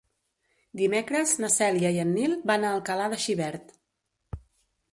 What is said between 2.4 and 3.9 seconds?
van a Alcalà de Xivert.